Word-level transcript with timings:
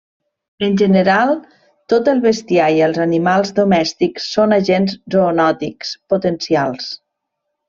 En 0.67 0.77
general 0.81 1.33
tot 1.93 2.09
el 2.13 2.23
bestiar 2.23 2.69
i 2.77 2.81
els 2.85 2.97
animals 3.05 3.53
domèstics 3.61 4.31
són 4.39 4.57
agents 4.59 4.97
zoonòtics 5.17 5.93
potencials. 6.17 6.91